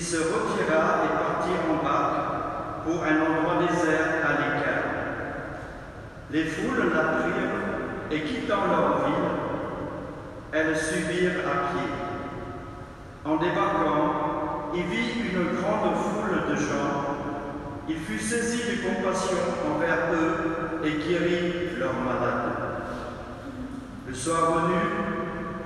[0.00, 4.82] se retira et partit en barque pour un endroit désert à l'écart.
[6.30, 7.62] Les foules l'apprirent
[8.10, 9.30] et quittant leur ville,
[10.52, 11.88] elles le suivirent à pied.
[13.24, 17.16] En débarquant, il vit une grande foule de gens.
[17.88, 19.38] Il fut saisi de compassion
[19.74, 22.52] envers eux et guérit leurs malades.
[24.08, 24.78] Le soir venu,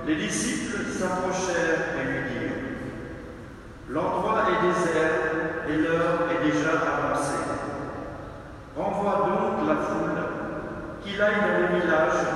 [0.07, 2.26] les disciples s'approchèrent et lui
[3.89, 5.11] L'endroit est désert
[5.69, 7.37] et l'heure est déjà avancée.
[8.75, 10.23] Renvoie donc la foule,
[11.01, 12.27] qu'il aille dans les villages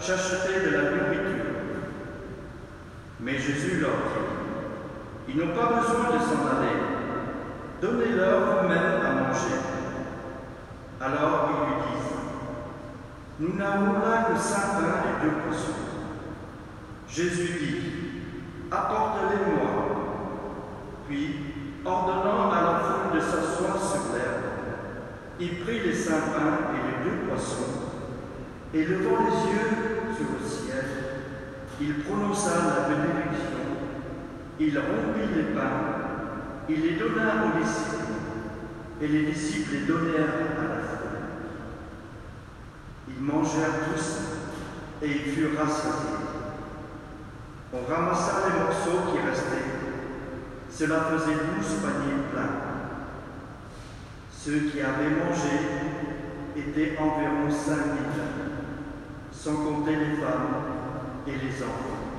[0.00, 1.44] chercher de la nourriture.
[3.20, 6.80] Mais Jésus leur dit Ils n'ont pas besoin de s'en aller.
[7.82, 9.60] Donnez-leur vous-même à manger.
[10.98, 12.16] Alors ils lui disent
[13.38, 15.74] Nous n'avons là que cinq pains et deux poissons.
[17.06, 17.92] Jésus dit
[18.70, 19.99] Apportez-les-moi.
[21.10, 21.34] Puis,
[21.84, 24.44] ordonnant à la foule de s'asseoir sur l'herbe,
[25.40, 27.90] il prit les cinq pains et les deux poissons,
[28.72, 30.84] et levant les yeux sur le ciel,
[31.80, 33.58] il prononça la bénédiction,
[34.60, 38.12] il rompit les pains, il les donna aux disciples,
[39.02, 41.18] et les disciples les donnèrent à la foule.
[43.08, 46.20] Ils mangèrent tous, et ils furent rassasiés.
[47.72, 49.69] On ramassa les morceaux qui restaient
[50.80, 52.56] cela faisait douze paniers pleins.
[54.32, 55.58] Ceux qui avaient mangé
[56.56, 58.22] étaient environ cinq mille,
[59.30, 60.54] sans compter les femmes
[61.26, 62.09] et les enfants.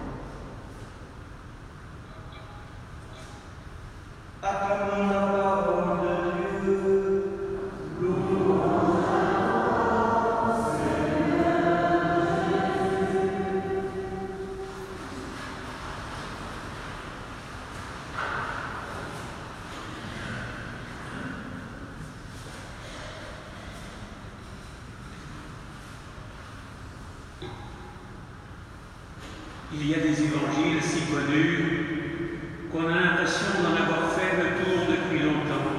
[29.73, 34.85] Il y a des évangiles si connus qu'on a l'impression d'en avoir fait le tour
[34.89, 35.71] depuis longtemps.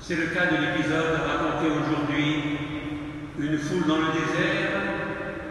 [0.00, 2.58] C'est le cas de l'épisode raconté aujourd'hui,
[3.38, 4.72] une foule dans le désert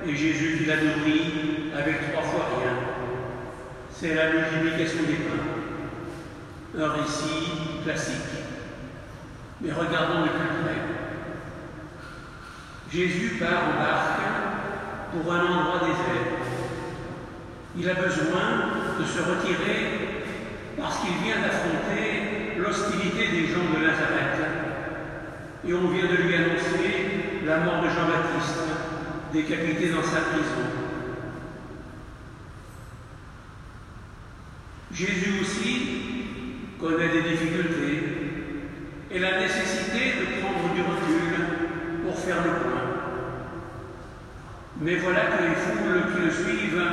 [0.08, 2.74] et Jésus qui la nourrit avec trois fois rien.
[3.92, 6.84] C'est la multiplication des pains.
[6.84, 8.16] Un récit classique.
[9.62, 10.82] Mais regardons de plus près.
[12.92, 14.22] Jésus part en barque
[15.12, 16.41] pour un endroit désert.
[17.78, 20.12] Il a besoin de se retirer
[20.78, 24.42] parce qu'il vient d'affronter l'hostilité des gens de Nazareth.
[25.66, 28.60] Et on vient de lui annoncer la mort de Jean-Baptiste,
[29.32, 30.68] décapité dans sa prison.
[34.92, 35.88] Jésus aussi
[36.80, 38.22] connaît des difficultés
[39.12, 42.82] et la nécessité de prendre du recul pour faire le point.
[44.82, 46.84] Mais voilà que les foules qui le suivent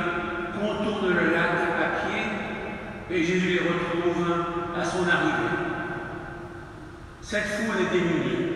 [0.59, 2.21] contournent le lac à pied
[3.11, 4.45] et Jésus les retrouve
[4.77, 5.69] à son arrivée.
[7.21, 8.49] Cette foule est démunie.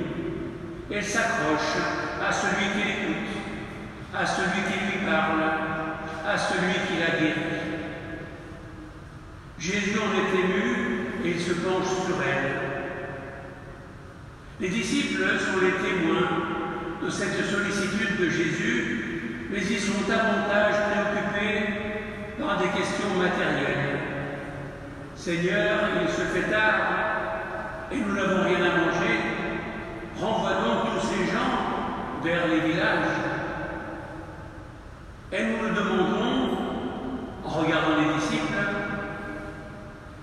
[0.91, 1.77] Elle s'accroche
[2.21, 3.29] à celui qui l'écoute,
[4.15, 5.41] à celui qui lui parle,
[6.27, 7.63] à celui qui la guérit.
[9.57, 10.75] Jésus en est ému
[11.23, 12.73] et il se penche sur elle.
[14.59, 16.29] Les disciples sont les témoins
[17.03, 21.92] de cette sollicitude de Jésus, mais ils sont davantage préoccupés
[22.39, 23.99] par des questions matérielles.
[25.15, 29.19] Seigneur, il se fait tard et nous n'avons rien à manger.
[30.19, 33.07] Renvoie donc tous ces gens vers les villages.
[35.31, 36.57] Et nous le demandons
[37.45, 38.53] en regardant les disciples.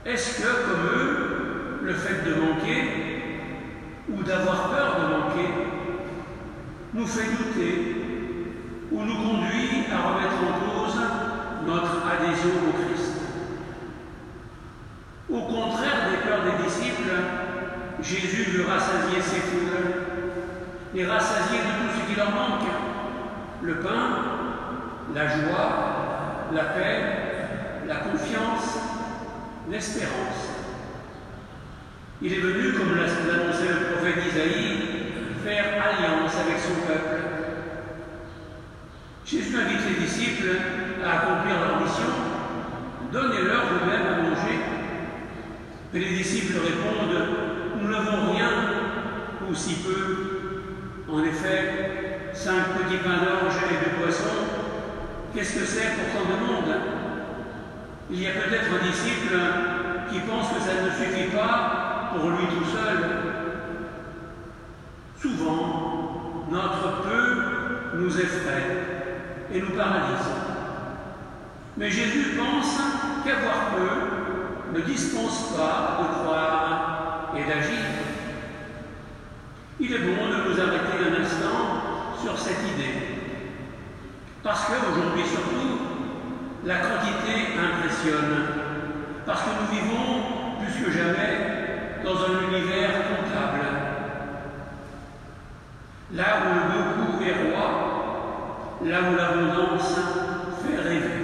[0.06, 3.00] Est-ce que, comme eux, le fait de manquer
[4.08, 5.48] ou d'avoir peur de manquer
[6.94, 7.96] nous fait douter
[8.90, 10.89] ou nous conduit à remettre en cause
[11.66, 13.12] notre adhésion au Christ.
[15.28, 17.12] Au contraire des peurs des disciples,
[18.02, 19.70] Jésus veut rassasier ses foules,
[20.94, 22.68] les rassasier de tout ce qui leur manque,
[23.62, 24.08] le pain,
[25.14, 27.20] la joie, la paix,
[27.86, 28.78] la confiance,
[29.70, 30.48] l'espérance.
[32.22, 34.78] Il est venu, comme l'annonçait le prophète Isaïe,
[35.44, 37.20] faire alliance avec son peuple.
[39.24, 40.56] Jésus invite les disciples
[41.04, 42.10] à accomplir leur mission.
[43.12, 44.60] Donnez-leur vous-même à manger.
[45.92, 47.26] Mais les disciples répondent
[47.80, 48.50] Nous n'avons rien,
[49.48, 51.12] ou si peu.
[51.12, 54.46] En effet, cinq petits pains d'orge et deux poissons,
[55.34, 56.76] qu'est-ce que c'est pour tant de monde?
[58.10, 59.36] Il y a peut-être un disciple
[60.10, 62.98] qui pense que ça ne suffit pas pour lui tout seul.
[65.20, 68.90] Souvent, notre peu nous effraie
[69.52, 70.59] et nous paralyse.
[71.80, 72.76] Mais Jésus pense
[73.24, 77.86] qu'avoir peu ne dispense pas de croire et d'agir.
[79.80, 83.00] Il est bon de nous arrêter un instant sur cette idée.
[84.42, 85.78] Parce qu'aujourd'hui surtout,
[86.66, 88.44] la quantité impressionne.
[89.24, 93.64] Parce que nous vivons plus que jamais dans un univers comptable.
[96.12, 99.94] Là où le beaucoup est roi, là où l'abondance
[100.62, 101.20] fait rêver.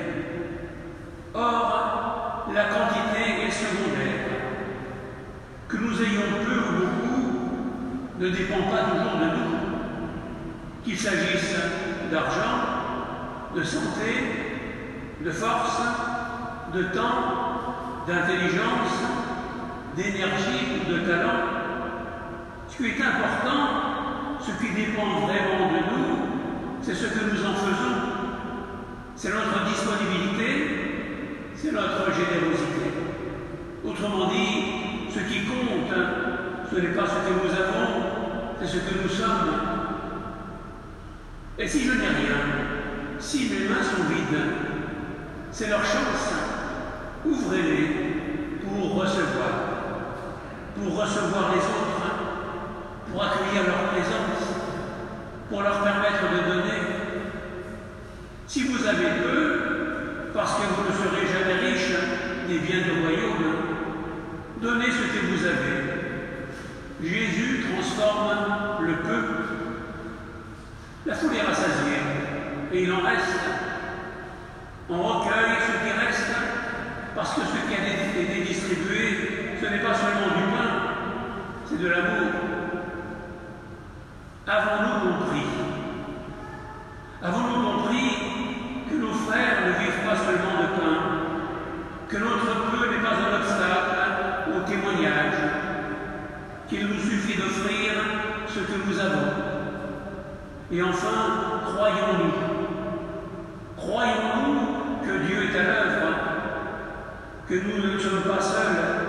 [1.39, 4.25] Or, la quantité est secondaire.
[5.69, 7.17] Que nous ayons peu ou beaucoup
[8.19, 9.57] ne dépend pas toujours de nous.
[10.85, 11.55] Qu'il s'agisse
[12.11, 14.57] d'argent, de santé,
[15.25, 15.81] de force,
[16.73, 18.97] de temps, d'intelligence,
[19.97, 21.41] d'énergie ou de talent.
[22.69, 26.17] Ce qui est important, ce qui dépend vraiment de nous,
[26.83, 27.97] c'est ce que nous en faisons.
[29.17, 32.93] C'est notre disponibilité, c'est notre générosité.
[33.85, 35.95] Autrement dit, ce qui compte,
[36.71, 38.06] ce n'est pas ce que nous avons,
[38.59, 39.51] c'est ce que nous sommes.
[41.59, 42.37] Et si je n'ai rien,
[43.19, 44.41] si mes mains sont vides,
[45.51, 46.33] c'est leur chance.
[47.25, 49.51] Ouvrez-les pour recevoir,
[50.77, 52.07] pour recevoir les autres,
[53.11, 54.47] pour accueillir leur présence,
[55.49, 56.83] pour leur permettre de donner.
[58.47, 61.91] Si vous avez peu, parce que vous ne serez jamais riche
[62.49, 63.57] des biens du royaume,
[64.63, 65.96] donnez ce que vous avez.
[67.03, 69.25] Jésus transforme le peu.
[71.05, 72.01] La foule est rassasiée
[72.73, 73.39] et il en reste.
[74.89, 76.33] On recueille ce qui reste
[77.15, 80.71] parce que ce qui a été distribué, ce n'est pas seulement du pain,
[81.69, 82.33] c'est de l'amour.
[84.47, 85.56] Avons-nous compris?
[97.37, 97.93] D'offrir
[98.49, 99.29] ce que nous avons
[100.71, 102.33] Et enfin, croyons-nous
[103.77, 106.17] Croyons-nous que Dieu est à l'œuvre,
[107.49, 109.07] que nous ne sommes pas seuls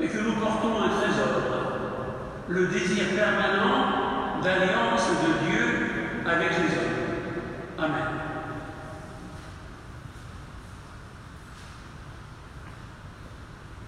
[0.00, 1.42] et que nous portons un trésor,
[2.48, 5.64] le désir permanent d'alliance de Dieu
[6.26, 6.98] avec les hommes.
[7.78, 8.27] Amen.